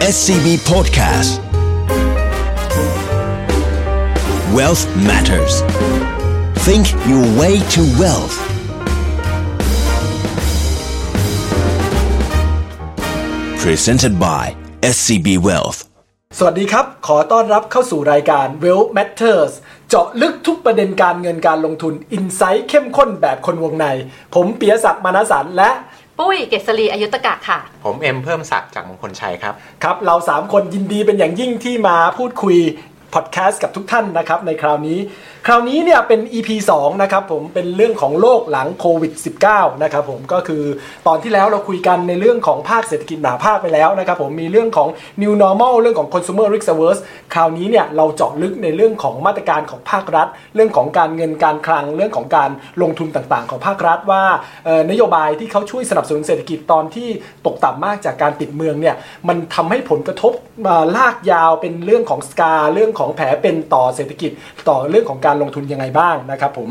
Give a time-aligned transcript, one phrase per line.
[0.00, 1.40] SCB Podcast
[4.54, 5.62] Wealth Matters
[6.66, 8.36] Think your way to wealth
[13.58, 15.78] Presented by SCB Wealth
[16.38, 19.52] สวัสดีครับ ขอต้อนรับเข้าสู่รายการ Wealth Matters
[19.88, 23.86] เจาะลึกทุกประเด็นการเงินการลงทุนอินไซต์เข้มข้นแบบคนวงใน
[24.34, 25.70] ผมเปียศักดิ์มานาสันและ
[26.18, 29.54] ปุ้ยเกษรีอายุตกะค่ะ ผมเอ็มเพิ่มศักดิ์จากมงคลชัยครับ
[29.84, 32.56] ครับ เรา 3 คนยินดีเป็นอย่างยิ่งที่มาพูดคุย
[33.14, 34.98] พอดแคสต์กับทุกท่านนะครับในคราวนี้
[35.48, 39.12] คราวนี้เนี่ยเป็น EP 2 นะครับผมเป็นเรื่องของโลกหลังโควิด
[39.46, 40.64] -19 นะครับผมก็คือ
[41.06, 44.88] ตอนที่แล้วเราคุยกันในเรื่องของภาคเศรษฐกิจหนาภาคไปแล้วนะครับผมมีเรื่องของ
[45.22, 47.00] new normal เรื่องของ consumer risk averse
[47.34, 52.50] คราวนี้เนี่ยเราเจาะลึกในเรื่องของมาตรการของภาครัฐ เรื่องของการเงินการคลังเรื่องของการ
[52.82, 54.24] ลงทุนต่างๆ ของภาครัฐว่า
[54.90, 57.08] นโยบายที่เขาช่วยสนับสนุนเศรษฐกิจตอนที่
[57.46, 58.96] ตกต่ำมากจากการปิดเมืองเนี่ย
[59.28, 60.32] มันทำให้ผลกระทบ
[60.66, 64.30] มาลากยาวเป็นเรื่องของสกาเรื่องของแผลเป็นต่อเศรษฐกิจ
[64.68, 66.68] ต่อเรื่องของการลงทุนยังไงบ้างนะครับผม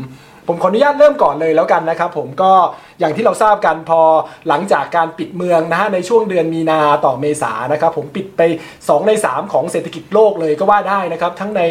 [0.48, 2.52] ผมขออนุญาตเริ่มก่อนเลยแล้วกันนะครับ ผมก็
[3.00, 4.00] อย่างที่เราทราบกันพอ
[4.48, 8.42] หลังจากการปิดเมืองนะฮะในช่วงเดือนมีนาต่อเมษานะครับ ผมปิดไป
[8.74, 11.62] 2 ใน 3 ของเศรษฐกิจโลกเลยก็ว่าได้นะครับ ทั้งใน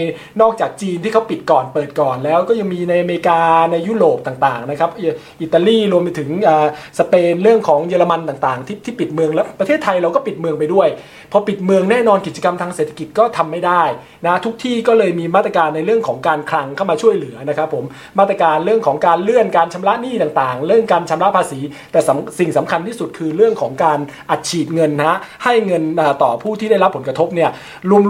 [0.41, 3.39] นอกจากจีนที่เขาปิดก่อนเปิดก่อนแล้วก็ยังมีในอเมริกา
[3.71, 5.05] ในยุโรปต่างๆนะครับอิ
[5.41, 6.65] อิตาลีรวมไปถึงอ่า
[6.99, 10.87] สเปนเรื่องของเยอรมันต่างๆ ที่ที่ปิดเมืองแล้วประเทศไทยเราก็ปิดเมืองไปด้วย
[11.31, 13.83] พอปิดเมืองแน่นอนกิจกรรมทางเศรษฐกิจก็ทำไม่ได้
[14.25, 17.83] นะทุกที่ก็เลยมีมาตรการในเรื่องของการคลังเข้ามาช่วยเหลือนะครับ ผม
[18.19, 21.59] มาตรการเรื่องของการเลื่อนการชำระหนี้ต่างๆ เรื่องการชำระภาษี
[21.91, 21.99] แต่
[22.39, 23.99] สิ่งสำคัญที่สุดคือเรื่องของการ
[24.29, 25.83] อัดฉีดเงินนะฮะให้เงิน
[26.23, 27.49] ต่อผู้ที่ได้รับผลกระทบเนี่ย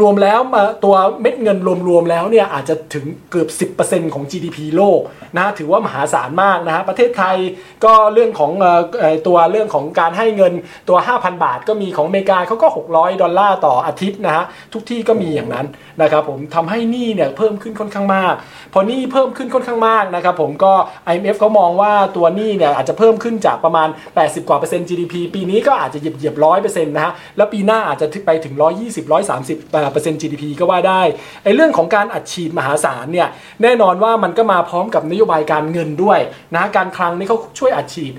[0.01, 3.49] รวมๆแล้วมาตัวเม็ดเงินรวมๆแล้วเนี่ยอาจจะถึงเกือบ
[3.81, 4.99] 10%ของ GDP โลก
[5.37, 7.37] นะถือว่ามหาศาลมากนะฮะประเทศไทย
[7.85, 8.65] ก็เรื่องของอ
[9.03, 10.53] อตัวเรื่องของการให้เงิน
[10.89, 15.65] ตัว 5,000 บาท ก็มีของอเมริกาเขาก็ 600 ดอลลาร์ต่ออาทิตย์นะฮะทุกที่ก็มีอย่างนั้น
[16.01, 18.33] นะครับผมทำให้หนี้เนี่ยเพิ่มขึ้นค่อนข้างมาก
[18.73, 20.73] พอหนี้เพิ่มขึ้นค่อนข้างมากนะครับผมมก็
[21.11, 31.01] IMF เขามองว่าตัวหนี้เนี่ยอาจจะเพิ่มขึ้นจากประมาณ 80 กว่าเปอร์เซ็นต์ GDP ปีนี้ก็อาจจะเหยียบเหยียบร้อยเปอร์เซ็นต์นะฮะแล้วปีหน้าอาจจะไปถึง 120 130เปอร์เซ็นต์ GDP ก็ว่าได้
[31.43, 33.27] ไอ้เรื่องของการอัดฉีดมหาศาลเนี่ย
[33.61, 36.19] แน่นอนว่ามันก็มาพร้อมกับนโยบายการเงินด้วย
[36.55, 38.13] นะการคลังนี่เขาช่วยอัดฉีด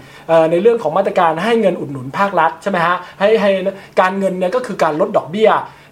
[0.50, 3.50] ในเรื่องของมาตรการให้เงินอุดหนุนภาครัฐใช่ไหมฮะให้ให้
[4.00, 5.50] การเงินเนี่ยก็คือการลดดอกเบี้ย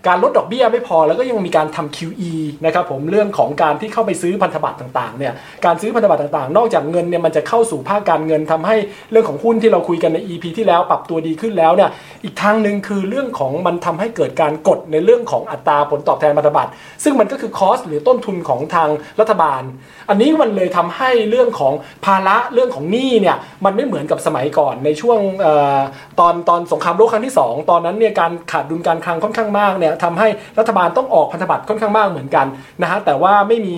[0.09, 2.33] การลดดอกเบี้ยไม่พอแล้วก็ยังมีการทำ QE
[2.65, 5.33] นะครับผมเรื่องของการที่เข้าไปซื้อพันธบัตรต่างๆเนี่ย
[5.65, 8.77] การซื้อพันธบัตรต่างๆ นอกจากเงินเนี่ยมันจะเข้าสู่ภาคการเงินทำให้
[9.11, 11.91] เรื่องของหุ้นที่เราคุยกันใน EP ที่แล้วปรับตัวดีขึ้นแล้วเนี่ย
[12.25, 16.71] อีกทางหนึ่งคือเรื่องของมันทำให้เกิดการกดในเรื่องของอัตราผลตอบแทนพันธบัตร
[17.05, 18.89] ซึ่งมันก็คือคอสหรือต้นทุนของทาง
[19.21, 19.63] รัฐบาล
[20.09, 21.73] อันนี้มันเลยทำให้เรื่องของ
[22.05, 25.79] ภาระเรื่องของหนี้เนี่ยมันไม่เหมือนกับสมัยก่อนในช่วงออ
[26.21, 30.29] ตอนตอนสงครามโลกครั้งที่ 2 ตอนนั้นเนี่ยการขาดดุลการคลังค่อนข้างมากเนี่ยทำให้
[30.59, 32.47] รัฐบาลต้องออกพันธบัตรค่อนข้างมากเหมือนกัน
[32.83, 33.75] นะฮะแต่ว่าไม่มี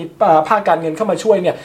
[0.47, 1.55] ภาคการเงินเข้ามาช่วยเนี่ย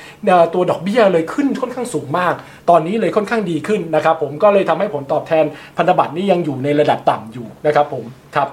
[0.54, 2.34] ตัวดอกเบี้ยเลยขึ้นค่อนข้างสูงมาก
[2.70, 5.44] ตอนนี้เลยค่อนข้างดีขึ้นนะครับผมก็เลยทำให้ผลตอบแทน
[5.76, 8.04] พันธบัตรนี่ยังอยู่ในระดับต่ำอยู่นะครับผม
[8.36, 8.48] ครับ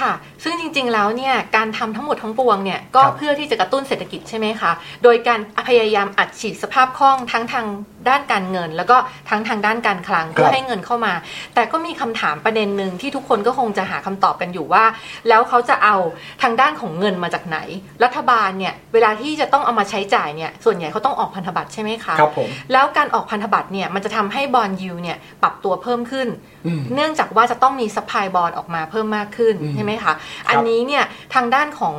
[0.00, 0.12] ค่ะ
[0.44, 4.72] ซึ่งจริงๆแล้วเนี่ยการทำทั้งหมดทั้งปวงเนี่ยก็ครับเพื่อที่จะกระตุ้นเศรษฐกิจใช่ไหมคะ
[5.02, 7.66] โดยการพยายามอัดฉีดสภาพคล่องทั้งทาง
[8.08, 8.96] ด้านการเงิน แล้วก็
[9.30, 11.12] ทั้งทางด้านการคลังเพื่อให้เงินเข้ามา
[11.54, 14.84] แต่ก็มีคำถามประเด็นหนึ่งที่ทุกคนก็คงจะหาคำตอบกันอยู่ว่า
[15.28, 15.96] แล้วเขาจะเอา
[16.42, 17.58] ทางด้านของเงินมาจากไหน
[18.04, 26.28] รัฐบาลเนี่ยเวลาที่จะต้องเอามาใช้จ่ายเนี่ยส่วนใหญ่เขาต้องออกพันธบัตรใช่ไหมคะครับผมแล้วการออกพันธบัตรเนี่ยมันจะทำให้ bond yield เนี่ยปรับตัวเพิ่มขึ้น
[26.66, 30.14] อืมเนื่องจากว่าจะต้องมี supply bond ออกมาเพิ่มมากขึ้นอืมใช่ไหมคะ
[30.48, 31.96] อันนี้เนี่ยทางด้านของ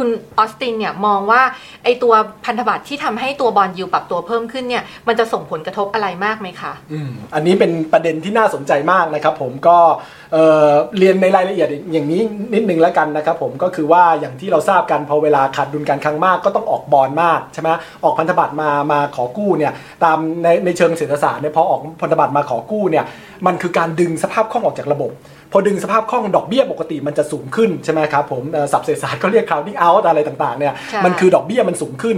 [0.00, 1.42] คุณออสตินเนี่ยมองว่า
[1.84, 2.14] ไอตัว
[2.44, 9.78] พันธบัตรที่ทำให้ตัว bond yield ปรับตัวเพิ่มขึ้นเนี่ยมันจะส่งผลกระทบอะไรมากไหมคะอืมอันนี้เป็นประเด็นที่น่าสนใจมากนะครับ ผมก็
[10.32, 12.22] เอ่อเรียนในรายละเอียดอย่างนี้
[12.54, 17.68] นิดนึงแล้วกันนะครับผมก็คือว่าอย่างที่เราทราบกันพอเวลาขาดดุลการคลังมากก็ต้องออกบอลมากใช่ไหม
[18.04, 19.72] ออกพันธบัตรมามาขอกู้เนี่ย
[20.04, 23.04] ตามในในเชิงเศรษฐศาสตร์เนี่ยพอออกพันธบัตรมาขอกู้เนี่ย
[23.46, 25.12] มันคือการดึงสภาพคล่องออกจากระบบ
[25.52, 32.16] พอดึงสภาพคล่องดอกเบี้ยปกติมันจะสูงขึ้นใช่ไหมครับผมเอ่อศัพท์เศรษฐศาสตร์ก็เรียก crowding out อะไรต่างๆเนี่ยใช่มันคือดอกเบี้ยมันสูงขึ้น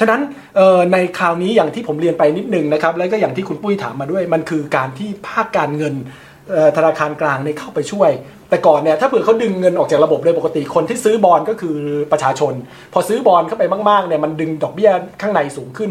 [0.00, 0.20] ฉะนั้น
[0.56, 5.94] เอ่อในคราวนี้อย่างที่ผมเรียนไปนิดนึงนะครับแล้วก็อย่างที่คุณปุ้ยถามมาด้วยมันคือการที่ภาคการเงิน
[6.52, 8.10] เอ่อธนาคารกลางเนี่ยเข้าไปช่วย
[8.50, 11.76] แต่ก่อนเนี่ยถ้าเผื่อเขาดึงเงินออกจากระบบโดยปกติคนที่ซื้อบอลก็คือ
[12.12, 12.52] ประชาชน
[12.92, 14.90] พอซื้อบอลเข้าไปมากๆเนี่ยมันดึงดอกเบี้ย
[15.20, 15.90] ข้างในสูงขึ้น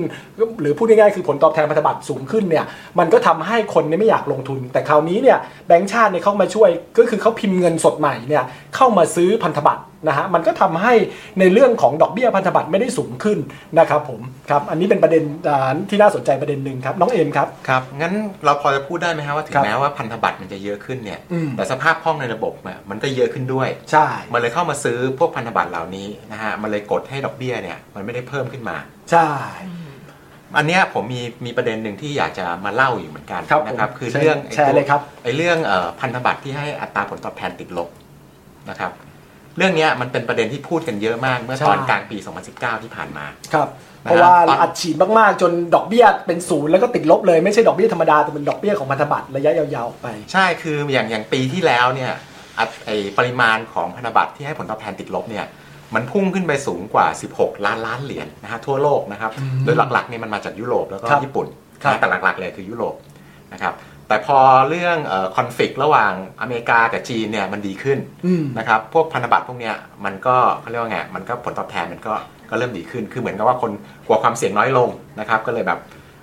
[0.62, 2.66] หรือพูดง่ายๆคือผลตอบแทนพันธบัตรสูงขึ้นเนี่ย
[3.00, 5.38] มันก็ทำให้คนเนี่ยไม่อยากลงทุน แต่คราวนี้เนี่ย
[5.68, 8.44] แบงก์ชาติเนี่ยเข้ามาช่วยก็คือเขาพิมพ์เงินสดใหม่เนี่ย
[8.76, 10.94] เข้ามาซื้อพันธบัตรนะฮะมันก็ทำให้
[11.40, 13.38] ในเรื่องของดอกเบี้ยพันธบัตรไม่ได้สูงขึ้น
[13.80, 18.14] นะครับผมครับอันนี้เป็นประเด็นอ่าที่น่าสนใจประเด็นหนึ่งครับน้องเอมครับครับงั้น
[18.46, 28.78] เราพอจะพูดได้ไหมฮะว่าถึคงรับแม้ว่าพันธบัตรมันจะเยอะขึ้นเนี่ยอืมแต่สภาพคล่องในระบบเนี่ยมันก็เยอะขึ้นด้วย ใช่ มันเลยเข้ามาซื้อพวกพันธบัตรเหล่านี้นะฮะ มันเลยกดให้ดอกเบี้ยเนี่ยมันไม่ได้เพิ่มขึ้นมา
[29.12, 29.30] ใช่
[30.58, 37.90] อันเนี้ยผมมีมีประเด็นหนึ่งที่อยากจะมาเล่าอยู่เหมือนกันครับนะครับผมคือแชร์เรื่องไอ้แชร์ตัวเลยครับไอ้เรื่องเอ่อพันธบัตรที่ให้อัตราผลตอบแทนติดลบ
[38.70, 38.92] นะครับ
[39.58, 42.18] เรื่องเนี้ยมันเป็นประเด็นที่พูดกันเยอะมากเมื่อตอนใช่กลางปี
[42.50, 43.68] 2019 ที่ผ่านมา ครับ
[44.06, 52.18] นะฮะเพราะว่าตอนอัดฉีดมาก ๆ จนดอกเบี้ยเป็นศูนย์แล้วก็ติดลบเลยไม่ใช่ดอกเบี้ยธรรมดา แต่เป็นดอกเบี้ยของพันธบัตรระยะยาวๆออกไป ใช่คืออย่างอย่างปีที่แล้วเนี่ยอัต
[52.86, 55.46] ไอปริมาณของพันธบัตรที่ให้ผลตอบแทนติดลบเนี่ย
[55.96, 61.48] มันพุ่งขึ้นไปสูงกว่า 16 ล้านล้านเหรียญนะฮะทั่วโลกนะครับอืมโดยหลักๆเนี่ยมันมาจากยุโรปแล้วก็ครับญี่ปุ่น
[61.84, 62.96] ครับนะแต่หลักๆเลยคือยุโรป
[63.54, 63.74] นะครับ
[64.08, 64.38] แต่พอ
[64.70, 64.98] เรื่อง
[65.36, 66.12] คอน FLICT ระหว่าง
[66.42, 69.76] อเมริกากับจีนเนี่ยมันดีขึ้นอืมนะครับพวกพันธบัตรพวกเนี้ย
[70.06, 72.14] มันก็เขาเรียกว่าไงมันก็ผลตอบแทนมันก็
[72.50, 73.72] ก็เริ่มดีขึ้น คือเหมือนกับว่าคน
[74.06, 74.90] กลัวความเสี่ยงน้อยลง
[75.20, 75.80] นะครับก็เลยแบบ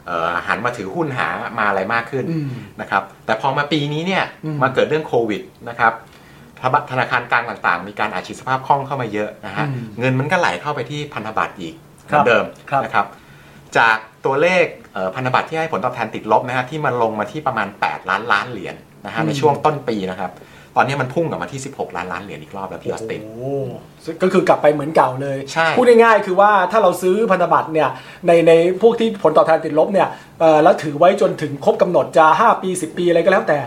[0.07, 1.29] เอ่อหันมาถือหุ้นหา
[1.59, 2.49] มาอะไรมากขึ้นอืม
[2.81, 5.93] นะครับแต่พอมาปีนี้เนี่ยอืมมาเกิดเรื่องโควิดนะครับ
[6.65, 11.75] ธบธนาคารกลางต่างๆ มีการอาชีพสภาพคล่องเข้ามาเยอะนะฮะอืมเงินมันก็ไหลเข้าไปที่พันธบัตรอีก
[12.09, 13.07] เหครัมือบนเดิมครับนะครับ
[13.77, 18.75] จากตัวเลขเอ่อพันธบัตรที่ให้ผลตอบแทนติดลบนะฮะที่มันลงมาที่ประมาณ 8 ล้านล้านเหรียญ
[19.07, 20.33] นะฮะในช่วงต้นปีนะครับ
[20.77, 23.55] ตอนนี้มันพุ่งกลับมาที่ 16 ล้านล้านเหรียญอีกรอบแล้วพี่ออสตินโอ้
[24.23, 27.89] ก็คือกลับไปเหมือนเก่าเลยใช่พูดง่ายๆคือว่าถ้าเราซื้อพันธบัตรเนี่ย
[28.27, 28.53] ในใน
[28.83, 30.09] พวกที่ผลตอบแทนติดลบเนี่ย
[30.41, 33.59] เอ่อแล้วถือไว้จนถึงครบกำหนดจะ 5 ปี 10 ปีอะไรก็แล้วแต่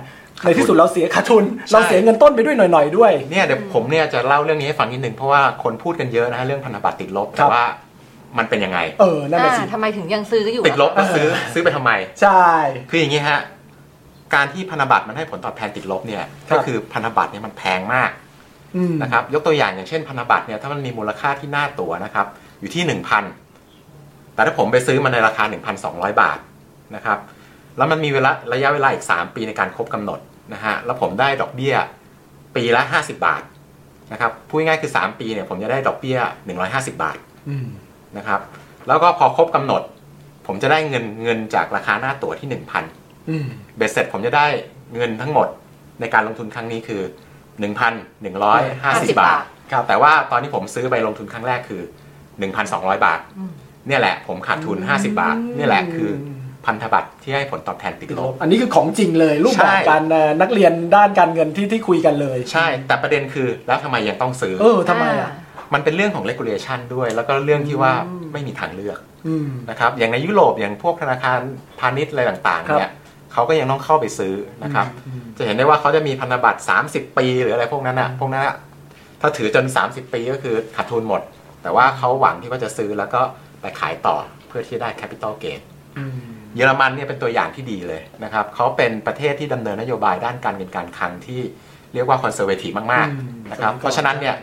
[0.46, 1.44] ในที่สุดเราเสียขาดทุน
[1.74, 7.66] เราเสียเงินต้นไปด้วยหน่อยๆด้วยเนี่ยเดี๋ยวผมเนี่ยจะเล่าเรื่องนี้ให้ฟังนิดนึงเพราะว่าคนพูดกันเยอะนะฮะเรื่องพันธบัตรติดลบครัแต่บว่า
[8.38, 11.92] มันเป็นยังไง เออนั่นแหละอ่าสิทำไมถึงยังซื้ออยู่ติดลบอะแล้วซื้อซื้อไปทำไม
[12.22, 12.42] ใช่
[12.90, 13.40] คืออย่างนี้ฮะ
[14.36, 18.12] การที่พันธบัตรมันให้ผลตอบแทนติดลบเนี่ยครับก็คือพันธบัตรเนี่ยมันแพงมาก
[18.76, 22.28] อืมนะครับ ยกตัวอย่างอย่างเช่นพันธบัตรเนี่ยถ้ามันมีมูลค่าที่หน้าตั๋วนะครับ
[22.60, 22.84] อยู่ที่
[23.60, 25.44] 1,000แต่ถ้าผมไปซื้อมันในราคา
[25.82, 26.40] 1,200บาท
[26.96, 27.18] นะครับ
[27.78, 30.20] แล้วมันมีเวลาระยะเวลาอีก 3 ปีในการครบกำหนด
[30.54, 31.76] นะฮะแล้วผมได้ดอกเบี้ย
[32.56, 33.44] ปีละ 50 บาท
[34.12, 36.18] นะครับพูดง่ายๆคือ 3 ปีเนี่ยผมจะได้ดอกเบี้ย
[36.58, 37.18] 150 บาท
[37.50, 37.68] อืม
[38.18, 38.40] นะครับ
[38.88, 39.82] แล้วก็พอครบกำหนด
[40.48, 43.46] ผมจะได้เงินเงินจากราคาหน้าตั๋วที่ 1,000อืม
[43.78, 44.46] เบ็ดเสร็จผมจะได้
[44.96, 45.48] เงินทั้งหมด
[46.00, 47.02] ในการลงทุนครั้งนี้คือ
[47.88, 51.82] 1,150 บาทครับแต่ว่าตอนที่ผมซื้อไปลงทุนครั้งแรกคือ
[52.44, 53.20] 1,200 บาท
[53.88, 56.12] เนี่ยแหละผมขาดทุน 50 บาท เนี่ยแหละคือ
[56.68, 65.32] พันธบัตรที่ให้ผลตอบแทนติดติดลลบบอันนี้คือของจริงเลยรูปแบบใช่การเอ่อนักเรียนด้านการเงินที่ที่คุยกันเลย ใช่ แต่ประเด็นคือแล้วทำไมยังต้องซื้อ เออทำไมอะ
[65.74, 71.40] มันเป็นเรื่องของ regulation ด้วย แล้วก็เรื่องที่ว่าอืมไม่มีทางเลือกอืมนะครับอย่างในยุโรปอย่างพวกธนาคาร
[71.80, 72.92] พาณิชย์อะไรต่างๆเนี่ย
[73.34, 76.60] เขาก็ยังต้องเข้าไปซื้อนะครับอืมจะเห็นได้ว่าเขาจะมีพันธบัตร
[76.90, 78.56] 30 ปีหรืออะไรพวกนั้นอะพวกนั้นอะ
[79.22, 81.22] ถ้าถือจน 30 ปีก็คือขาดทุนหมด
[81.64, 83.22] แต่ว่าเขาหวังที่ว่าจะซื้อแล้วก็
[83.62, 84.16] ไปขายต่อ
[84.48, 85.60] เพื่อที่จะได้ capital gain
[85.98, 91.42] อืม เยอรมันเนี่ยเป็นตัวอย่างที่ดีเลยนะครับเขาเป็นประเทศที่ดำเนินนโยบายด้านการเงินการคลังที่
[91.94, 94.36] เรียกว่า conservative มากอืมๆนะครับสมัยก่อนเพราะฉะนั้นเนี่ย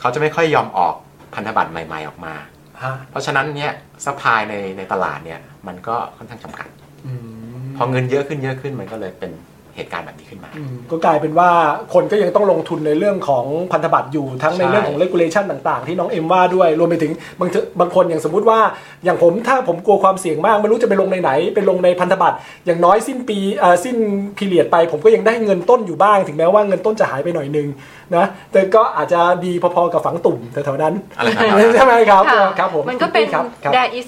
[0.00, 0.94] เขาจะไม่ค่อยยอมออก
[1.34, 2.34] พันธบัตรใหม่ ๆออกมา
[2.82, 3.72] ฮะเพราะฉะนั้นเนี่ย
[4.04, 6.68] supply ในในตลาดเนี่ยมันก็ค่อนข้างจำกัด
[7.06, 7.12] อื
[7.60, 9.30] มพอเงินเยอะขึ้นเยอะขึ้นมันก็เลยเป็น
[9.76, 11.50] เหตุการณ์แบบนี้ขึ้นมาอืมก็กลายเป็นว่า
[11.94, 18.60] คนก็ยังต้องลงทุนในเรื่องของพันธบัตรอยู่ทั้งในใช่เรื่องของ regulation ต่างๆ ที่น้องเอ็มว่าด้วย รวมไปถึงบางทีบางคนอย่างสมมุติว่า
[19.04, 22.36] อย่างผมถ้าผมกลัวความเสี่ยงมาก ไม่รู้จะไปลงในไหนไปลงในพันธบัตร
[22.66, 23.96] อย่างน้อยสิ้นปีเอ่อสิ้น
[24.36, 27.68] พีเรียดไป ผมก็ยังได้เงินต้นอยู่บ้าง ถึงแม้ว่าเงินต้นจะหายไปหน่อยนึง
[28.16, 34.06] นะแต่ก็อาจจะดีพอๆกับฝังตุ่มแถวๆนั้นอะไรแบบนั้นใช่ไหมครับค่ะครับผมมันก็เป็นครับครับ there is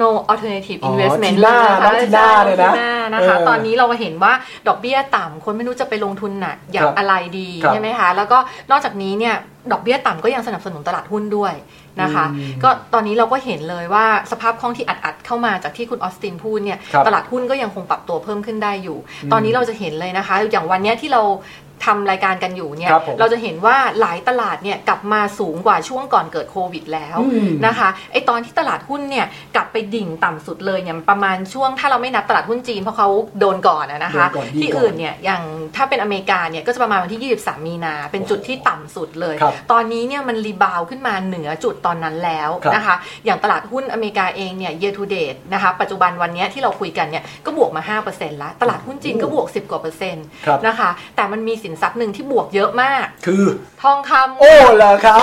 [0.00, 4.32] no alternative อ๋อ investment ทีน่าเลยน้องทีน่าเลยนะทีน่านะคะ เออตอนนี้เราเห็นว่า
[4.68, 8.38] ดอกเบี้ยต่ำคนไม่รู้จะไปลงทุนน่ะอย่าคงรับอะไรดีครับใช่ไหมคะแล้วก็
[8.70, 9.34] นอกจากนี้เนี่ย
[9.72, 11.54] ดอกเบี้ยต่ำก็ยังสนับสนุนตลาดหุ้นด้วย
[12.02, 18.98] นะคะ อืมก็ตอนนี้เราก็เห็นเลยว่าสภาพคล่องที่อัดๆเข้ามาจากที่คุณออสตินพูดเนี่ยครับตลาดหุ้นก็ยังคงปรับตัวเพิ่มขึ้นได้อยู่
[19.32, 21.22] ตอนนี้เราจะเห็นเลยนะคะ อย่างวันเนี้ยที่เรา
[21.84, 33.08] ทำรายการกันอยู่เนี่ยครับผมเราจะเห็นว่าหลายตลาดเนี่ยกลับมาสูงกว่าช่วงก่อนเกิดโควิดแล้วอืมนะคะไอตอนที่ตลาดหุ้นเนี่ยกลับไปดิ่งต่ำสุดเลยเนี่ยประมาณช่วงถ้าเราไม่นับตลาดหุ้นจีนเพราะเขา
[33.40, 35.42] โดนก่อนอะนะคะโดนก่อนดีที่ก่อนอื่นเนี่ยอย่าง
[35.76, 53.44] ถ้าเป็นอเมริกาเนี่ยก็จะประมาณวันที่ 23 มีนาเป็นจุดที่ต่ำสุดเลยครับตอนนี้เนี่ยมันรีบาวขึ้นมาเหนือจุดตอนนั้นแล้วครับนะคะ อย่างตลาดหุ้นอเมริกาเองเนี่ย year to date นะคะปัจจุบันวันเนี้ยที่เราคุยกันเนี่ยก็บวกมา 5%แล้วตลาดหุ้นจีนก็บวก 10 กว่าเปอร์เซ็นต์ครับนะคะแต่มันมีสินทรัพย์หนึ่งที่บวกเยอะมาก คือ
[53.82, 55.18] ทองคำโอ้เหรอครั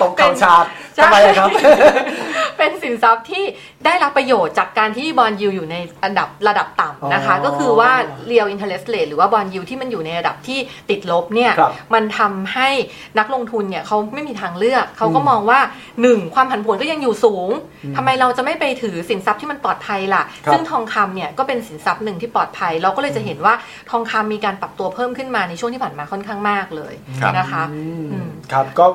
[0.00, 0.64] ตกข่าวชาด
[1.00, 1.48] ทำไมอะครับ
[2.58, 3.44] เป็นเป็นสินทรัพย์ที่
[3.84, 7.90] ได้รับประโยชน์จากการที่บอลยูอยู่ในอันดับระดับต่ำนะคะอ๋อก็คือว่า
[8.30, 10.58] real interest rate หรือว่าบอลยูที่มันอยู่ในระดับที่
[10.90, 12.68] ติดลบเนี่ยครับมันทำให้
[13.18, 15.60] นักลงทุนเนี่ยเขาไม่มีทางเลือก เขาก็อืมมองว่า
[16.02, 17.50] 1 ความผันผวนก็ยังอยู่สูง
[17.84, 23.54] อืมทำไมเราจะไม่ไปถือสินทรัพย์ที่มันปลอดภัยล่ะครับซึ่งทองคำเนี่ยก็เป็นสินทรัพย์หนึ่งที่ปลอดภัย เราก็เลยจะเห็นว่า
[23.90, 28.86] ทองคำมีการปรับตัวเพิ่มขึ้นมาในช่วงที่ผ่านมาค่อนข้างมากเลยครับนะคะอืมอืมครับก็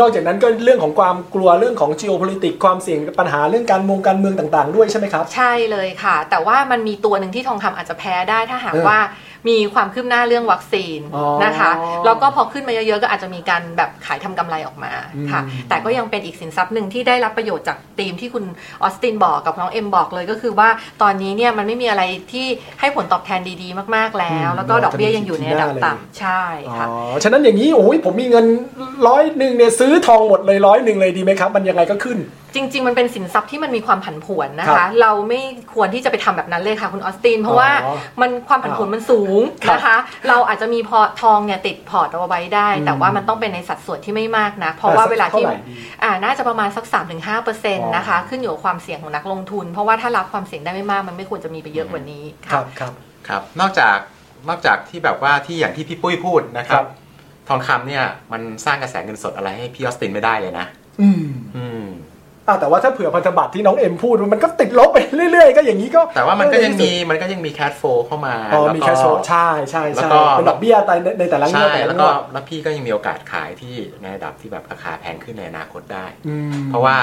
[0.00, 8.98] นอกจากนั้นก็เรื่องของความกลัวเรื่องของ geopolitics ความเสี่ยงปัญหาเรื่องการเมืองการเมืองต่าง ๆ ด้วยใช่ไหมครับ ใช่เลยค่ะ แต่ว่ามันมีตัวหนึ่งที่ทองคำอาจจะแพ้ได้ถ้าหากเออว่า
[9.48, 11.70] มีความคืบหน้าเรื่องวัคซีนอ๋อนะคะ
[12.04, 14.92] แล้วก็พอขึ้นมาเยอะๆก็อาจจะมีการแบบขายทำกำไรออกมา
[15.30, 18.44] ค่ะอืมแต่ก็ยังเป็นอีกสินทรัพย์หนึ่งที่ได้รับประโยชน์จากธีมที่คุณ
[18.82, 20.68] ออสตินบอกกับน้องเอ็มบอกเลยก็คือว่า
[21.02, 22.46] ตอนนี้เนี่ยมันไม่มีอะไรที่
[22.80, 26.86] ให้ผลตอบแทนดีๆ มากๆแล้ว แล้วก็ดอกเบี้ยยังอยู่ในระดับต่ำใช่อ๋อค่ะ
[27.22, 28.46] ฉะนั้นอย่างนี้โอ้ยผมมีเงิน
[29.06, 32.18] ร้อยหนึ่งเนี่ยซื้อทองหมดเลยร้อยหนึ่งเลยดีไหมครับ มันยังไงก็ขึ้น
[32.56, 35.40] จริง ๆ มันเป็นสินทรัพย์ที่มันมีความผันผวนนะครัคะ บเราไม่
[35.74, 39.96] ควรที่จะไปทำแบบนั้นเลยค่ะคุณออสติน เพราะว่าอ๋อมันความผันผวนมันสูงครับนะคะ
[40.28, 46.84] เราอาจจะมีพอทองเนี่ยติดพอร์ตเอาไว้ได้ อืม แต่ว่ามันต้องเป็นในสัดส่วนที่ไม่มากนะเพราะว่าอ่าสักเวลาที่เท่าไหร่ดี อ่าน่าจะประมาณสัก
[47.36, 52.92] 3-5%นะคะ ขึ้นอยู่กับความเสี่ยงของนักลงทุน เพราะว่าถ้ารับความเสี่ยงได้ไม่มาก มันไม่ควรจะมีไปเยอะกว่านี้ครัค่ะ บครับ
[53.28, 53.96] ครับนอกจาก
[54.48, 56.88] นอกจากที่แบบว่าที่อย่างที่พี่ปุ้ยพูดนะครัครับ บ
[57.48, 60.66] ทองคำเนี่ยมันสร้างกระแสเงินสดอะไรให้พี่ออสตินไม่ได้เลยนะ
[61.00, 61.84] อืม อืม
[62.48, 64.98] อ่าแต่ว่าถ้าเผื่อพันธบัตรที่น้องเอ็มพูดมันก็ติดลบไป
[65.32, 76.96] เรื่อยๆ ก็อย่างนี้ก็ แต่ว่ามันก็ยังมีมันก็ยังมีแคชโฟเข้ามาอ๋อแล้วมีก็แคชโฟใช่ใช่แล้วใช่ก็เป็นดอกเบี้ยในในแต่ละงวใช่ดแต่ละแล้วงก็วดแล้วพี่ก็ยังมีโอกาสขายที่ในระดับที่แบบราคาแพงขึ้นในอนาคตได้อืมเพราะว่า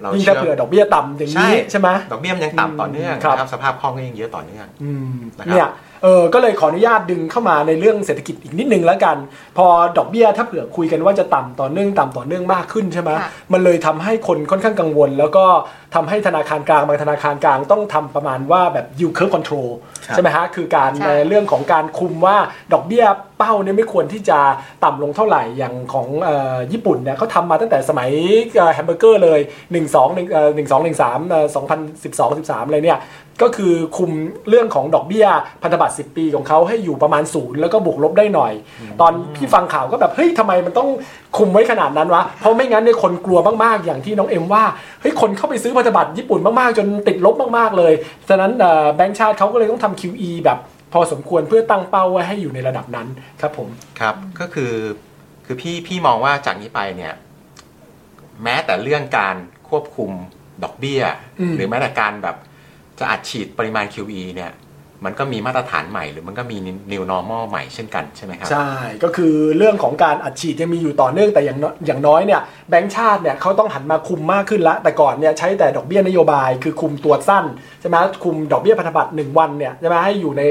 [0.00, 5.68] เรายิ่งเชื่ถ้าเผื่อดอกเบี้ยต่ำอย่างนี้ใช่ไหมดอกเบี้ยมันยังต่ำต่อเนื่องครับนะครับสภาพคล่องก็ยังเยอะต่อเนื่องอืมนะครับเนี่ย
[6.02, 9.16] เออก็เลยขออนุญาตดึงเข้ามาในเรื่องเศรษฐกิจอีกนิดนึงแล้วกัน
[9.56, 15.44] พอดอกเบี้ยถ้าเผื่อคุยกันว่าจะต่ำต่อเนื่องต่ำต่อเนื่องมากขึ้นใช่ไหมค่ะมันเลยทำให้คนค่อนข้างกังวล แล้วก็
[15.94, 19.68] ทำให้ธนาคารกลางบางธนาคารกลางต้องทำประมาณว่าแบบ yield curve control
[20.06, 22.36] ครับใช่ไหมฮะคือการใช่ในเรื่องของการคุมว่า
[22.72, 23.04] ดอกเบี้ย
[23.38, 24.38] เป้าเนี่ยไม่ควรที่จะ
[24.84, 28.10] ต่ำลงเท่าไหร่อย่างของออญี่ปุ่นเนี่ยเขาทำมาตั้งแต่สมัย
[28.74, 29.40] แฮมเบอร์เกอร์เลย
[29.70, 31.46] 1 2 1เอ่อ1 2 1 3เอ่อ
[31.92, 33.00] 2012 13อะไรเนี่ย
[33.42, 34.10] ก็คือคุม
[34.48, 35.26] เรื่องของดอกเบี้ย
[35.62, 38.52] พันธบัตร10 ปีของเขาให้อยู่ประมาณศูนย์แล้วก็บวกลบได้หน่อย
[39.00, 40.88] ตอนพี่ฟังข่าวก็แบบเฮ้ยทำไมมันต้อง
[41.36, 44.64] คุมไว้ขนาดนั้นวะ เพราะไม่งั้นเนี่ยคนกลัวมากๆ อย่างที่น้องเอ็มว่า
[45.00, 47.92] เฮ้ยคนเข้าไปซื้อพันธบัตรญี่ปุ่นมากๆ จนติดลบมากๆเลย
[48.28, 48.52] ฉะนั้น
[48.96, 50.58] แบงก์ชาติเขาก็เลยต้องทำ QE แบบ
[50.92, 53.08] พอสมควรเพื่อตั้งเป้าไว้ให้อยู่ในระดับนั้น
[53.40, 53.68] ครับผม
[54.00, 54.72] ครับก็คือ
[55.44, 57.14] คือพี่พี่มองว่าจากนี้ไปเนี่ย
[58.42, 59.36] แม้แต่เรื่องการ
[59.68, 60.10] ควบคุม
[60.64, 61.02] ดอกเบี้ย
[61.40, 62.36] อืมหรือแม้แต่การแบบ
[62.98, 64.52] จะอัดฉีดปริมาณ QE เนี่ย
[65.04, 66.56] มันก็มีมาตรฐานใหม่ หรือมันก็มี
[66.92, 68.70] new normal ใหม่เช่นกันใช่ไหมครับ ใช่
[69.04, 77.44] ก็คือเรื่องของการอัดฉีดยังมีอยู่ต่อเนื่องแต่อย่างน้อย่างน้อยเนี่ยแบงก์ชาติเนี่ยเขาต้องหันมาคุมมากขึ้นละ แต่ก่อนเนี่ยใช้แต่ดอกเบี้ยนโยบาย คือคุมตัวสั้น
[77.80, 80.42] ใช่ไหมคุมดอกเบี้ยพันธบัตร1วันเนี่ยใช่ไหมให้อยู่ใน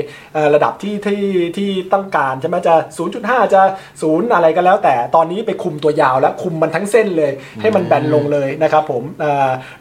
[0.53, 1.23] ระดับที่ที่
[1.57, 2.75] ที่ต้องการใช่ไหมจะ
[3.13, 3.61] 0.5 จะ
[3.97, 9.03] 0 อะไรก็แล้วแต่ตอนนี้ไปคุมตัวยาวแล้วคุมมันทั้งเส้นเลย ให้มันแบนลงเลยนะครับผม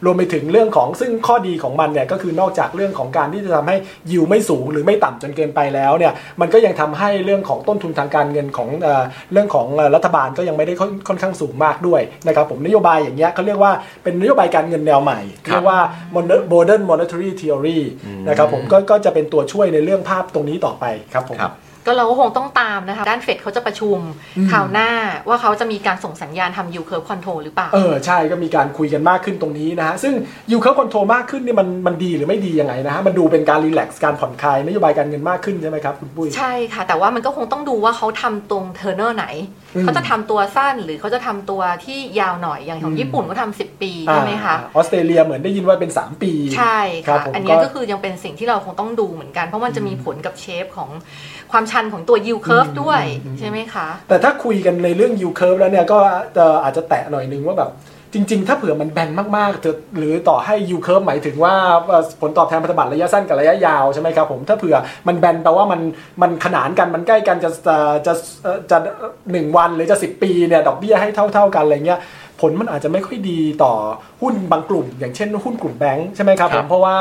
[0.05, 3.75] รวมไปถึงเรื่องของซึ่งข้อดีของมันเนี่ยก็คือนอกจากเรื่องของการที่จะทำให้
[4.11, 8.69] ยิวไม่สูงหรือไม่ต่ำจนเกินไปแล้วเนี่ยมันก็ยังทำให้เรื่องของต้นทุนทางการเงินของ
[9.31, 10.73] เรื่องของรัฐบาลก็ยังไม่ได้
[11.07, 13.71] ค่อนข้างสูงมากด้วยนะครับผมนโยบายอย่างเงี้ยเขาเรียกว่า
[14.03, 15.19] เป็นนโยบายการเงินแนวใหม่
[15.51, 15.79] เรียกว่า
[16.53, 17.79] modern monetary theory
[18.27, 21.53] นะครับผมก็ก็จะเป็นตัวช่วยในเรื่องภาพตรงนี้ต่อไปครับผมครับ
[21.85, 23.97] ก็เราก็คงต้องตามนะคะ ด้านเฟดเขาจะประชุม
[24.37, 24.89] อืมคราวหน้า
[25.27, 30.13] ว่าเขาจะมีการส่งสัญญาณทำ yield curve control หรือเปล่า เออ ใช่ก็มีการคุยกันมากขึ้นตรงนี้นะฮะ ซึ่ง
[30.51, 39.25] yield curve control มากขึ้นนี่มันมันดีหรือไม่ดียังไงนะฮะ มันดูเป็นการ relax การผ่อนคลายนโยบายการเงินมากขึ้นใช่ไหมครับคุณปุ้ย ใช่ค่ะ แต่ว่ามันก็คงต้องดูว่าเขาทำตรงเทอร์เนอร์ไหน
[39.75, 50.89] อืมเขาจะทำตัวสั้นหรือเขาจะทำตัวที่ยาวหน่อยอย่างของอืมญี่ปุ่นก็ทำ10 ปีใช่ไหมคะอ่าออสเตรเลียเหมือนได้ยินว่าเป็น 3 ปี ใช่ครัค่ะบผมอันเนี้ยก็ก็คือยังเป็นสิ่งที่เราคงต้องดูเหมือนกัน เพราะมันจะมีผลกับ shape ของ
[51.51, 55.97] ความชันของตัว yield curve อืมด้วยอืมใช่ไหมคะ แต่ถ้าคุยกันในเรื่อง yield curve แล้วเนี่ยก็
[56.35, 57.71] เอ่ออาจจะแตะหน่อยนึงว่าแบบ
[58.17, 61.53] จริง ๆ ถ้าเผื่อมันแบนมากๆจะหรือต่อให้ yield curve หมายถึงว่า
[61.87, 64.75] เอ่อผลตอบแทนพันธบัตรระยะสั้นกับระยะยาวใช่ไหมครับผม ถ้าเผื่อ
[65.07, 65.81] มันแบนแปลว่ามัน
[66.21, 67.75] มันขนานกันมันใกล้กันจะจะ
[68.05, 68.77] จะเอ่อจะ
[69.31, 71.99] หนึ่งวันหรือจะ 10 ปีเนี่ยดอกเบี้ยให้เท่า ๆกันอะไรเงี้ย
[72.41, 73.73] ผลมันอาจจะไม่ค่อยดีต่อ
[74.21, 76.97] หุ้นบางกลุ่ม อย่างเช่นหุ้นกลุ่มแบงค์ใช่ไหมครับคผรับมเพราะว่า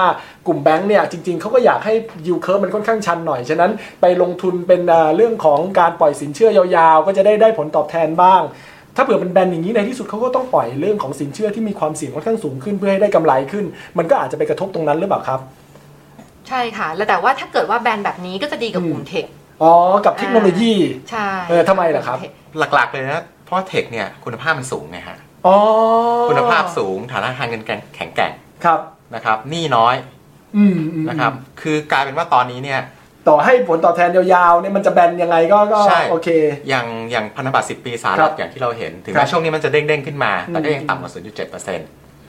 [0.46, 1.94] กลุ่มแบงค์เนี่ยจริงๆเขาก็อยากให้
[2.26, 8.42] yield curve มันค่อนข้างชันหน่อย ฉะนั้นไปลงทุนเป็นเอ่อเรื่องของการปล่อยสินเชื่อยาวๆ ก็จะได้ได้ผลตอบแทนบ้าง
[8.96, 13.64] ถ้าเผื่อมันแบนอย่างนี้ในที่สุดเขาก็ต้องปล่อยเรื่องของสินเชื่อที่มีความเสี่ยงค่อนข้างสูงขึ้นเพื่อให้ได้กำไรขึ้น
[13.98, 15.40] มันก็อาจจะไปกระทบตรงนั้นหรือเปล่าครับ
[16.48, 19.26] ใช่ค่ะ แล้วแต่ว่าถ้าเกิดว่าแบรนด์แบบนี้ก็จะดีกับกลุ่มเทค
[19.62, 19.72] อ๋อ
[20.04, 20.72] กับเทคโนโลยี
[21.10, 22.18] ใช่เออทำไมล่ะครับ
[22.58, 25.56] หลักๆเลยนะ เพราะว่าเทคเนี่ยคุณภาพมันสูงไงฮะอ๋อ
[26.28, 27.62] คุณภาพสูงฐานะทางเงิน
[27.96, 28.32] แข็งแกร่ง
[28.64, 28.80] ครับ
[29.14, 29.94] นะครับหนี้น้อย
[30.56, 32.80] อืมอืมนะครับ คือกลายเป็นว่าตอนนี้เนี่ย
[33.28, 36.28] ต่อให้ผลตอบแทนยาวๆเนี่ยมันจะแบนยังไงก็ก็ใช่โอเค
[36.68, 41.80] อย่างอย่างพันธบัตร10 ปีสหครัรัฐบอย่างที่เราเห็น ถึงครัแม้บช่วงนี้มันจะเด้งๆขึ้นมา แต่ก็อืมยังต่ำกว่า 0.7%น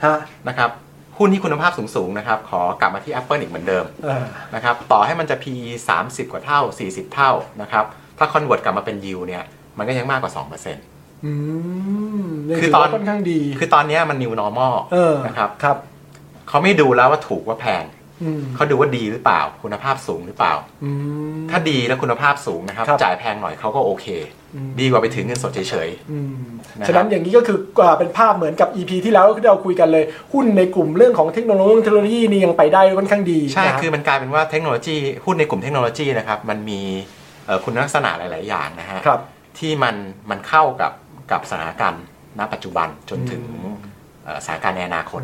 [0.04, 0.70] ฮะะครับ
[1.18, 5.44] หุ้นที่คุณภาพสูงๆนะครับ ขอกลับมาที่ Apple อีกเหมือนเดิมเออนะครับต่อให้มันจะ P
[5.90, 7.30] 30 กว่าเท่า 40 เท่า
[7.62, 7.84] นะครับ
[8.18, 9.44] ถ้าคอนเวิร์ตกลับมาเป็นยิวเนี่ย
[9.78, 10.32] มันก็ยังมากกว่า
[10.78, 11.32] 2%อื
[12.20, 15.76] มยังคือถืตอนว่าค่อนข้างดี คือตอนเนี้ยมัน new normal เออนะครับครับ
[16.48, 17.95] เขาไม่ดูแล้วว่าถูกว่าแพงอืม
[18.54, 20.54] เขาดูว่าดีหรือเปล่า คุณภาพสูงหรือเปล่า
[20.84, 20.90] อื
[21.36, 24.06] มถ้าดีแล้วคุณภาพสูงนะครับครับ จ่ายแพงหน่อยเขาก็โอเค
[24.54, 26.34] อืมดีกว่าไปถือเงินสดเฉยอืม
[26.78, 36.80] นะครับฉะนั้นอย่างนี้ก็คืออ่าเป็นภาพเหมือนกับ EP ที่แล้วที่เราคุยกันเลย หุ้นในกลุ่มเรื่องของเทคโนโลยีเทคโนโลยีนี่ยังไปได้ค่อนข้างดีๆใช่นะคือมันกลายเป็นว่าเทคโนโลยีหุ้นในกลุ่มเทคโนโลยีนะครับ มันมี
[37.46, 39.20] เอ่อคุณลักษณะหลาย ๆ อย่างนะฮะครับ
[39.58, 39.94] ที่มัน
[40.30, 40.92] มันเข้ากับ
[41.32, 42.04] กับสถานการณ์
[42.38, 43.42] ณปัจจุบันจนถึง
[44.24, 45.22] เอ่อสถานการณ์ในอนาคต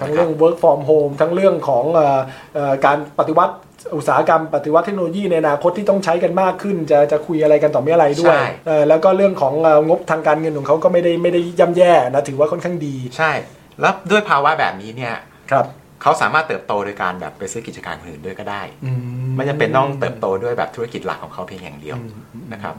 [0.00, 2.20] ทั้งเรื่อง work from home ทั้งเรื่องของเอ่อ
[2.54, 3.54] เอ่อการปฏิวัติ
[3.96, 13.32] อุตสาหกรรมปฏิวัติเทคโนโลยีในอนาคตที่ต้องใช้กันมากขึ้น จะจะคุยอะไรกันต่อเมื่อไรด้วยใช่เอ่อแล้วก็เรื่องของเอ่องบทางการเงินของเขาก็ไม่ได้ไม่ได้ย่ำแย่นะถือว่าค่อนข้างดี ใช่
[13.80, 15.14] แล้วด้วยภาวะแบบนี้เนี่ย
[15.52, 15.66] ครับ
[16.02, 18.90] เขาสามารถเติบโตโดยการแบบไปซื้อกิจการคนอื่นด้วยก็ได้อื
[19.36, 21.96] ไม่จำเป็นต้องเติบโตด้วยแบบธุรกิจหลักของเขาเพียงอย่างเดียว
[22.52, 22.74] นะครับ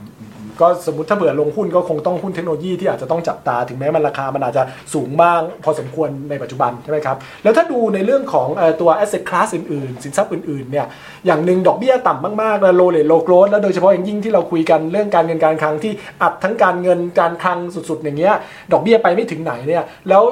[0.62, 8.48] ก็สมมติถ้าเผื่อลงหุ้นก็คงต้องหุ้นเทคโนโลยีที่อาจจะต้องจับตาถึงแม้มันราคามันอาจจะสูงบ้าง พอสมควรในปัจจุบันใช่ไหมครับแล้วถ้าดูในเรื่องของ
[8.82, 10.86] ตัว asset class อื่นๆ สินทรัพย์อื่นๆเนี่ย
[11.26, 17.60] อย่างหนึ่งดอกเบี้ยต่ำมากๆแล้ว low rate low growth แล้วโดยเฉพาะอย่างยิ่งที่เราคุยกันเรื่องการเงินการคลังที่อัดทั้งการเงินการคลัง
[17.90, 18.34] สุดๆ อย่างเงี้ย
[18.72, 20.24] ดอกเบี้ยไปไม่ถึงไหนเนี่ยแล้ว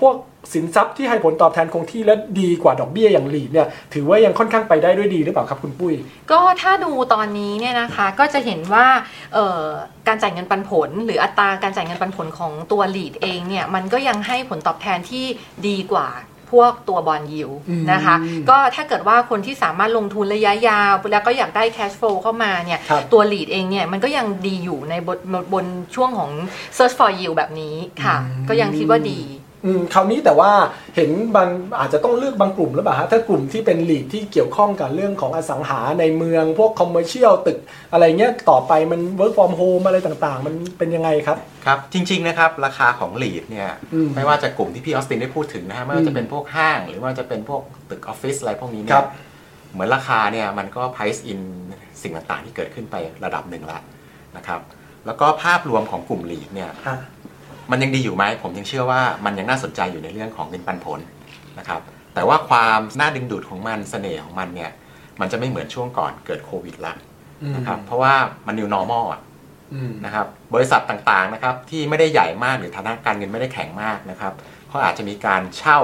[0.00, 0.14] พวก
[0.52, 5.94] สินทรัพย์ที่ให้ผลตอบแทนคงที่และดีกว่าดอกเบี้ยอย่างหลีดเนี่ยถือว่ายังค่อนข้างไปได้ด้วยดีหรือเปล่าครับคุณปุ้ย
[6.30, 8.86] ก็ถ้าดูตอนนี้เนี่ยนะคะก็จะเห็นว่า
[9.34, 9.64] เอ่อ
[10.08, 15.24] การจ่ายเงินปันผล หรืออัตราการจ่ายเงินปันผลของตัว lead เองเนี่ยมันก็ยังให้ผลตอบแทนที่
[15.66, 16.08] ดีกว่า
[16.56, 18.16] พวกตัวบอลยิวอืมนะคะ
[18.50, 25.18] ก็ถ้าเกิดว่าคนที่สามารถลงทุนระยะยาว แล้วก็อยากได้ cash flow เข้ามาเนี่ยครับตัว lead เองเนี่ย มันก็ยังดีอยู่ในบน
[25.52, 26.30] บนช่วงของ
[26.76, 28.16] search for yield แบบนี้ค่ะ
[28.48, 29.20] ก็ยังคิดว่าดี
[29.64, 30.50] อืมคราวนี้แต่ว่า
[30.96, 31.48] เห็นบาง
[31.80, 37.58] อาจจะต้องเลือกบางกลุ่มหรือเปล่าฮะถ้ากลุ่มที่เป็น REIT ที่เกี่ยวข้องกับเรื่องของอสังหาในเมือง พวก commercial ตึก
[37.92, 49.08] อะไรเงี้ยต่อไปมัน work from home อะไรต่างๆ มันเป็นยังไงครับ ครับ จริง ๆ นะครับ ราคาของ REIT เนี่ยอืมไม่ว่าจะกลุ่มที่พี่ออสตินได้พูดถึงนะฮะไม่ว่าจะเป็นพวกห้าง หรือว่าจะเป็นพวกตึกออฟฟิศอะไรพวกนี้เนี่ครัยบ
[49.72, 51.40] เหมือนราคาเนี่ยมันก็ price in
[52.02, 53.82] สิ่งต่างๆ ที่เกิดขึ้นไประดับหนึ่งแล้ว
[54.36, 54.60] นะครับ
[55.06, 56.96] แล้วก็ภาพรวมของกลุ่มลีดเนี่ยอะ
[57.70, 61.00] มันยังดีอยู่ไหมผมยังเชื่อว่ามันยังน่าสนใจอยู่ในเรื่องของเงินปันผล
[61.58, 61.80] นะครับ
[62.14, 64.70] แต่ว่าความน่าดึงดูดของมันเสน่ห์ของมันเนี่ย
[65.20, 66.94] มันจะไม่เหมือนช่วงก่อนเกิดโควิดละ
[67.56, 68.14] นะครับเพราะว่า
[68.46, 69.20] มัน new normal อะ
[69.74, 74.32] อืมนะครับบริษัทต่างๆนะครับที่ไม่ได้ใหญ่มากหรือฐานะการเงินไม่ได้แข็งมากนะครับ
[74.68, 75.78] เขาอาจจะมีการเช่า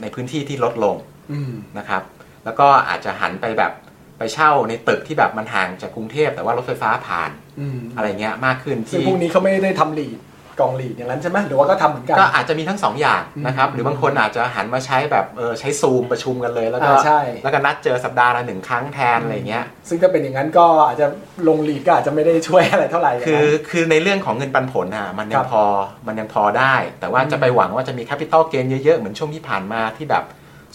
[0.00, 0.96] ในพื้นที่ที่ลดลง
[1.32, 2.02] อืมนะครับ
[2.44, 3.72] แล้วก็อาจจะหันไปแบบ
[4.18, 10.18] ไปเช่าในตึกที่แบบมันห่างจากกรุงเทพแต่ว่ารถไฟฟ้าผ่านอืมอะไรเงี้ยมากขึ้นซึ่งที่พวกนี้เขาไม่ได้ทำลีด
[10.60, 21.06] กองลีดอย่างนั้นใช่ไหมหรือว่าก็ทำเหมือนกันก็อาจจะมีทั้งสองอย่างนะครับอืมหรือบางคนอาจจะหันมาใช้แบบเออใช้ซูมประชุมกันเลยแล้วก็อ่าใช่แล้วก็นัดเจอสัปดาห์ละหนึ่งครั้งแทนอะไรเงี้ยซึ่งถ้าเป็นอย่างนั้นก็อาจจะ
[21.48, 25.64] ลงลีดก็อาจจะไม่ได้ช่วยอะไรเท่าไหร่ย่างคือนั้นคือในเรื่องของเงินปันผลอะมันยัครังบพอ
[26.06, 30.24] มันยังพอได้ แต่ว่าจะไปหวังว่าจะมี capital gain เยอะๆเหมือนช่วงที่ผ่านมาที่แบบ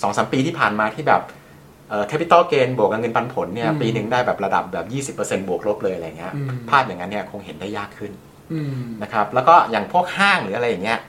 [0.02, 1.22] 2อสปีที่ผ่านมาที่แบบ
[1.90, 4.78] เอ่อ capital gain บวกกับเงินปันผลเนี่ยอืมปีหนึ่งได้แบบระดับแบ
[5.12, 8.27] บ 20%บวกลบเลยอะไรเงี้ยอืมภาพอย่างนั้นเนี่ยคงเห็นได้ยากขึ้นอืม
[9.04, 11.00] นะครับ แล้วก็อย่างพวกห้างหรืออะไรอย่างเงี้ย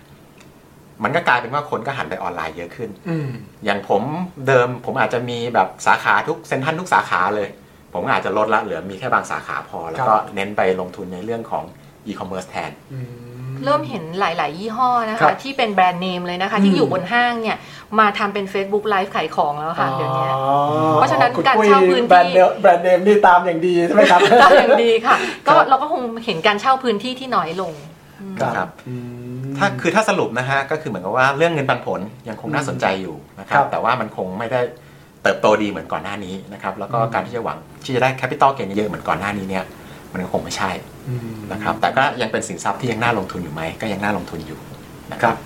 [1.03, 3.29] มันก็กลายเป็นว่าคนก็หันไปออนไลน์เยอะขึ้นอืม
[3.65, 4.03] อย่างผม
[4.47, 7.49] เดิมผมอาจจะมีแบบสาขาทุกเซ็นทรัลทุกสาขาเลย
[7.93, 11.65] ผมก็อาจจะลดละเหลือมีแค่บางสาขาพอ แล้วก็เน้นไปลงทุนในเรื่องของ
[12.07, 13.01] อีคอมเมิร์ซแทนอื
[13.37, 17.57] ม เริ่มเห็นหลาย ๆ ยี่ห้อนะครัคะบที่เป็นแบรนด์เนมเลยนะคะอืมที่อยู่บนห้างเนี่ย
[17.99, 20.57] มาทำเป็น Facebook Live ขายของแล้วค่ะเดี๋ยวนี้อ๋อ
[20.95, 25.17] เพราะฉะนั้นคุณการปุ้ยเช่าพื้นที่แบรนด์เนมแบรนด์เนมนี่ตามอย่างดีใช่ไหมครับตามอย่างดีค่ะ
[25.47, 27.73] ก็ครับเราก็คงเห็นการเช่าพื้นที่ที่น้อยลง
[28.57, 28.95] ครับอื
[29.41, 34.61] มถ้าคือถ้าสรุปนะฮะก็คือเหมือนกับว่าเรื่องเงินปันผลยังคงน่าสนใจอยู่นะครัครับบแต่ว่ามันคงไม่ได้
[35.23, 39.65] เติบโตดีเหมือนก่อนหน้านี้นะครับแล้วก็อืมการที่จะหวังที่จะได้แคปิตอลเกนเยอะเหมือนก่อนหน้านี้เนี่ย
[40.13, 40.98] มันก็คงไม่ใช่อืม
[41.53, 44.59] นะครับแต่ก็ยังเป็นสินทรัพย์ที่ยังน่าลงทุนอยู่ไหมก็ยังน่าลงทุนอยู่
[45.13, 45.37] นะครับ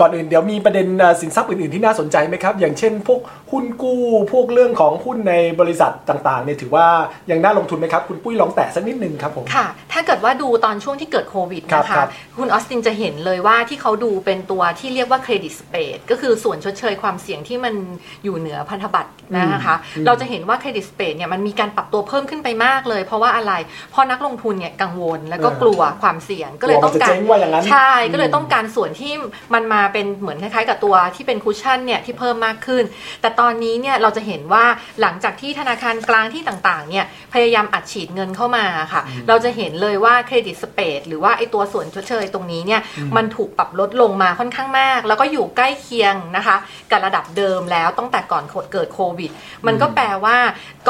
[0.00, 3.20] ก่อนอื่นเดี๋ยวมีประเด็นเอ่อสินทรัพย์อื่นๆที่น่าสนใจไหมครับ อย่างเช่น พวก
[3.52, 6.86] หุ้นกู้พวกเรื่องของหุ้นในบริษัทต่างๆเนี่ยถือว่า
[7.30, 17.74] ยังน่าลงทุนไหมครับ คุณปุ้ยลองแตะสักนิดนึงครับผมค่ะ ถ้าเกิดว่าดูตอนช่วงที่เกิดโควิดครับนะคะครับคุณออสตินจะเห็นเลยว่าที่เขาดูเป็นตัวที่เรียกว่าเครดิตสเปดก็คือส่วนชดเชยความเสี่ยงที่มัน
[18.24, 23.52] อยู่เหนือพันธบัตรนะคะอืมเราจะเห็นว่า credit spread เนี่ยมันมีการปรับตัวเพิ่มขึ้นไปมากเลย เพราะว่าอะไร
[23.90, 29.12] เพราะนักลงทุนเนี่ยกังวลแล้วก็เออกลัวความเสี่ยงก็เลยต้องกลัวมันจะการเจ๊งว่าอย่างนั้นใช่อืมก็เลยต้องการส่วนที่
[29.54, 32.84] มันมาเป็นเหมือนคล้ายๆ กับตัวที่เป็น cushion เนี่ยที่เพิ่มมากขึ้น
[33.20, 34.64] แต่ตอนนี้เนี่ยเราจะเห็นว่า
[35.00, 42.80] หลังจากที่ธนาคารกลางที่ต่างๆเนี่ยพยายามอัดฉีดเงินเข้ามาค่ะ เราจะเห็นเลยว่า credit spread หรือว่าไอตัวส่วนชดเชยตรงนี้เนี่ย
[43.16, 46.56] มันถูกปรับลดลงมาค่อนข้างมาก แล้วก็อยู่ใกล้เคียงนะคะ
[46.90, 49.30] กับระดับเดิมแล้วตั้งแต่ก่อนเกิดโควิด
[49.66, 50.36] มันก็แปลว่า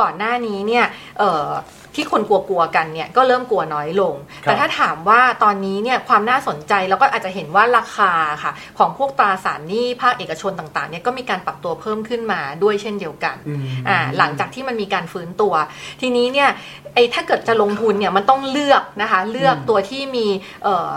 [0.00, 0.84] ก่อนหน้านี้เนี่ย
[1.18, 1.50] เอ่อ
[1.96, 15.54] ที่คนกลัวๆกันเนี่ยก็เริ่มกลัวน้อยลงครับแต่ถ้าถามว่าตอนนี้เนี่ยความน่าสนใจเราก็อาจจะเห็นว่าราคาค่ะ ของพวกตราสารหนี้ภาคเอกชนต่างๆเนี่ยก็มีการปรับตัวเพิ่มขึ้นมาด้วยเช่นเดียวกันอืมอ่าหลังจากที่มันมีการฟื้นตัว
[16.00, 16.48] ทีนี้เนี่ย
[16.94, 20.26] ไอ้ถ้าเกิดจะลงทุนเนี่ยมันต้องเลือกนะคะ เลือกอืมตัวที่มี
[20.64, 20.94] เอ่อ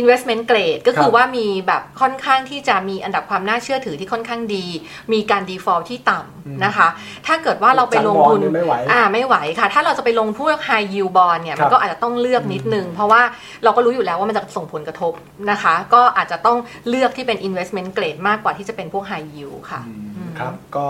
[0.00, 4.66] investment grade ก็คืคอรับว่ามีแบบค่อนข้างที่จะมีอันดับความน่าเชื่อถือที่ค่อนข้างดี
[5.12, 6.88] มีการ default ที่ต่ำนะคะ
[7.26, 13.22] ถ้าเกิดว่าเราไปลงทุนจัดบอลเนี่ยไม่ไหวอ่าไม่ไหวค่ะ ถ้าเราจะไปลงพวก high yield bond เนี่ยครับมันก็อาจจะต้องเลือกนิดนึง เพราะว่า
[13.64, 15.12] เราก็รู้อยู่แล้วว่ามันจะส่งผลกระทบ
[15.50, 16.58] นะคะ ก็อาจจะต้อง
[16.88, 20.88] เลือกที่เป็น investment grade มากกว่าที่จะเป็นพวก high yield ค่ะอืมครับก็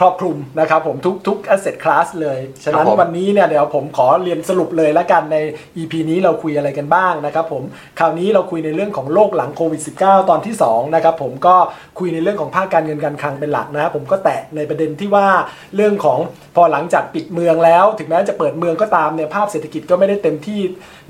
[0.00, 5.36] ครอบคลุมนะครับผมทุกทุก asset class เลย ฉะนั้นครับผมวันนี้เนี่ยเดี๋ยวผมขอเรียนสรุปเลยแล้วกันใน
[5.76, 7.62] EP นี้เราคุยอะไรกันบ้างนะครับผม
[7.98, 11.56] คราวนี้เราคุยในเรื่องของโลกหลังโควิด -19 ตอนที่2นะครับผมก็
[11.98, 15.26] คุยในเรื่องของภาคการเงินการคลังเป็นหลักนะครับผมก็แตะในประเด็นที่ว่า
[15.76, 16.18] เรื่องของ
[16.56, 20.60] พอหลังจากปิดเมืองแล้ว ถึงแม้จะเปิดเมืองก็ตามเนี่ยภาพเศรษฐกิจก็ไม่ได้เต็มที่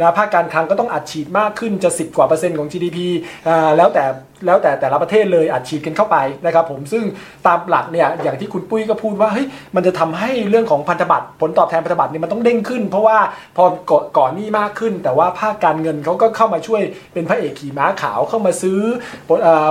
[0.00, 2.98] นะภาคการคลังก็ต้องอัดฉีดมากขึ้นจะ 10 กว่าเปอร์เซ็นต์ของ GDP
[3.48, 4.05] อ่าแล้วแต่
[4.46, 7.05] แล้วแต่แต่ละประเทศเลยอัดฉีดกันเข้าไปนะครับผมซึ่ง
[7.46, 13.18] ตามหลักเนี่ยอย่างที่คุณปุ้ยก็พูดว่าเฮ้ยมันจะทำให้เรื่องของพันธบัตรผลตอบแทนพันธบัตรเนี่ยมันต้องเด้งขึ้น เพราะว่า
[13.57, 18.81] พอก่อก่อนหนี้มากขึ้น แต่ว่าภาคการเงินเขาก็เข้ามาช่วยเป็นพระเอกขี่ม้าขาวเข้ามาซื้อ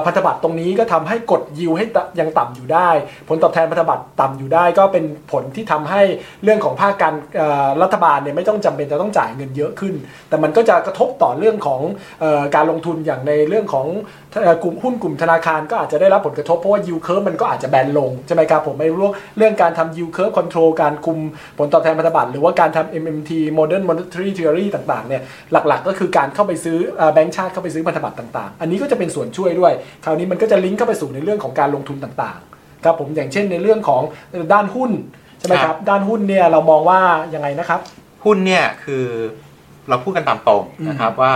[0.05, 1.85] พันธบัตรตรงนี้ก็ทำให้กดยิวให้
[2.19, 2.89] ยังต่ำอยู่ได้
[3.29, 6.01] ผลตอบแทนพันธบัตรต่ำอยู่ได้ ก็เป็นผลที่ทำให้
[6.43, 7.13] เรื่องของภาคการ
[7.83, 9.93] รัฐบาลเนี่ยไม่ต้องจำเป็นจะต้องจ่ายเงินเยอะขึ้น
[10.29, 11.81] แต่มันก็จะกระทบต่อเรื่องของ
[12.55, 13.87] การลงทุนอย่างในเรื่องของ
[14.63, 21.17] กลุ่มหุ้นกลุ่มธนาคารก็อาจจะได้รับผลกระทบเพราะว่า yield curve มันก็อาจจะแบนลงใช่ไหมครับผมไม่รู้เรื่องการทำ yield curve control การคุม
[21.57, 26.77] ผลตอบแทนพันธบัตรหรือว่าการทำ MMT modern monetary theory ต่างๆเนี่ยหลักๆ ก็คือการเข้าไปซื้อ
[27.13, 29.73] แบงก์ชาติเข้าไปซื้อพันธบัตรต่างๆ อันนี้ก็จะเป็นส่วนช่วยด้วย
[30.05, 34.01] คราวนี้มันก็จะลิงก์เข้าไปสู่ในเรื่องของการลงทุนต่างๆครับผมอย่างเช่นในเรื่องของ
[34.53, 34.91] ด้านหุ้น
[35.39, 36.99] ใช่ไหมครับด้านหุ้นเนี่ยเรามองว่า
[37.33, 37.79] ยังไงนะครับ
[38.25, 39.05] หุ้นเนี่ยคือ
[39.89, 41.35] เราพูดกันตามตรงอืมนะครับว่า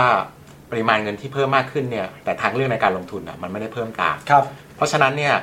[0.74, 4.44] ปริมาณเงินที่เพิ่มมากขึ้นเนี่ยแต่ทางเลือกในการลงทุนอะมันไม่ได้เพิ่มตามครับ
[4.76, 5.34] เพราะฉะนั้นเนี่ย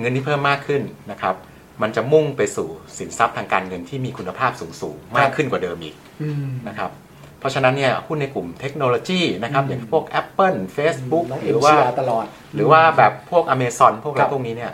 [0.00, 1.34] เงินที่เพิ่มมากขึ้นนะครับ
[1.82, 6.90] มันจะมุ่งไปสู่สินทรัพย์ทางการเงินที่มีคุณภาพสูงๆมากขึ้นกว่าเดิมอีกอืมนะครับ
[7.40, 12.24] เพราะฉะนั้นเนี่ยหุ้นในกลุ่มเทคโนโลยีนะครับอืมอย่างพวก Apple Facebook น้องหเอ็รืมอว่าเชียร์ตลอด
[12.54, 14.72] หรือว่าแบบพวก Amazon พวกอะไรครับพวกนี้เนี่ย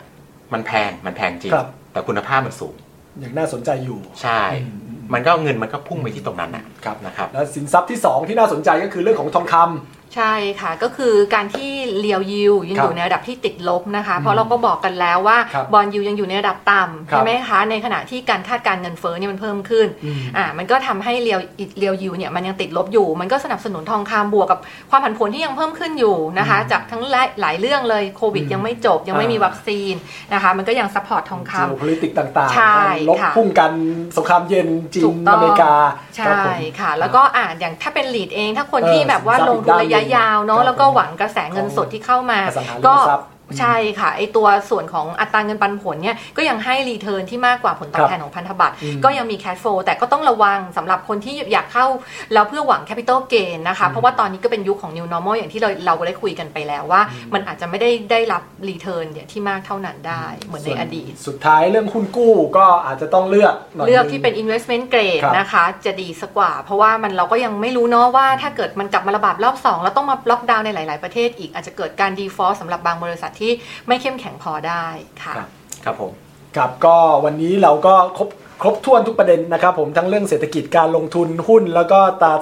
[0.53, 2.75] มันแพงมันแพงจริงครับแต่คุณภาพมันสูง
[3.19, 4.79] อย่างน่าสนใจอยู่ใช่อืม
[5.13, 29.93] มันก็เงินมันก็พุ่งไปที่ตรงนั้นนะครับนะครับและสินทรัพย์ที่ 2 ที่น่าสนใจก็คือเรื่องของทองคำใช่ค่ะก็คือการที่ real yield ยังครับอยู่ในระดับที่ติดลบนะคะ เพราะเราก็บอกกันแล้วว่าครับ bond yield ยังอยู่ในระดับต่ำครับใช่ไหมคะในขณะที่การคาดการณ์เงินเฟ้อเนี่ยมันเพิ่มขึ้นอืมอ่ามันก็ทำให้ real real yield เนี่ยมันยังติดลบอยู่ มันก็สนับสนุนทองคำบวกกับความผันผวนที่ยังเพิ่มขึ้นอยู่นะคะ จากทั้งหลายหลายเรื่องเลยโควิดอืมยังไม่จบยังไม่มีอ่าวัคซีน
[30.33, 33.71] นะคะ มันก็ยัง support ทองคำ geopolitics ต่างๆใช่การลบค่ะพุ่งกัน
[34.17, 35.73] สงครามเย็นจีถูนกต้องอเมริกา
[36.15, 43.27] ใช่ครับผมค่ะ แล้วก็อ่าอย่างถ้าเป็นลีดเองถ้าคนเออที่แบบว่าสินทรัลพย์งทุนระยะอีกด้านหนึ่งยาวครัเนาะบแล้วก็หวังกระแสเงินสดที่เข้ามาอสังหาริก็มทรัพย์
[43.59, 51.85] ใช่ค่ะไอตัวส่วนของอัตราเงินปันผลเนี่ยก็ยังให้รีเทิร์นที่มากกว่าผลตอบแทนของพันธบัตรอืมก็ยังมีแคชโฟแต่ก็ต้องระวังสำหรับคนที่อยากเข้า
[52.33, 57.01] แล้วเพื่อหวังแคปิตอลเกนนะคะ เพราะว่าตอนนี้ก็เป็นยุคของ New Normal อย่างที่เราเราได้คุยกันไปแล้วว่า
[57.33, 73.51] มันอาจจะไม่ได้ได้รับรีเทิร์นเนี่ยที่มากเท่านั้นได้เหมือนในอดีต สุดท้ายเรื่องหุ้นกู้ก็อาจจะต้องเลือกหน่อยเลือกนึงที่เป็น investment grade ครับนะคะ จะดีสักกว่า เพราะว่ามันเราก็ยังไม่รู้เนาะว่าถ้าเกิดมันกลับมาระบาดรอบ 2 แล้วต้องมาล็อกดาวน์ในหลาย ๆประเทศอีกอาจจะเกิดการ default สำหรับบางบริษัทที่
[73.87, 74.85] ไม่เข้มแข็งพอได้
[75.23, 75.49] ค่ะ ครับ
[75.85, 76.11] ครับผม
[76.55, 78.29] ครับก็วันนี้เราก็ครบ
[78.61, 82.33] ครบถ้วนทุกประเด็นนะครับผมทั้งเรื่องเศรษฐกิจการลงทุนหุ้น แล้วก็ตา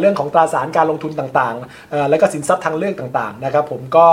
[0.00, 4.06] เรื่องของตราสารการลงทุนต่างๆ แล้วก็สินทรัพย์ทางเรื่องต่างๆนะครับผมก็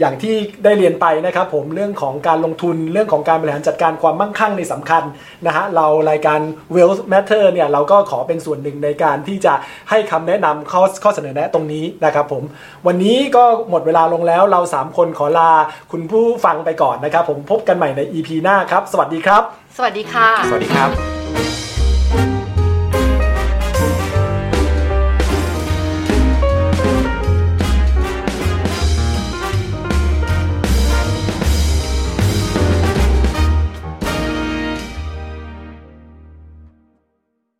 [0.00, 0.34] อย่างที่
[0.64, 5.02] ได้เรียนไปนะครับผมเรื่องของการลงทุนเรื่องของการบริหารจัดการความมั่งคั่งในสำคัญ
[5.46, 6.40] นะฮะเรารายการ
[6.74, 9.54] Wealth Matter เนี่ยเราก็ขอเป็นส่วนหนึ่งในการที่จะ
[9.90, 12.42] ให้คำแนะนำข้อข้อเสนอแนะตรงนี้นะครับผม
[12.86, 15.50] วันนี้ก็หมดเวลาลงแล้วเราสามคนขอลา
[15.92, 19.44] คุณผู้ฟังไปก่อนนะครับผมพบกันใหม่ใน EP หน้าครับ สวัสดีครับ
[19.76, 21.69] สวัสดีค่ะ สวัสดีครับ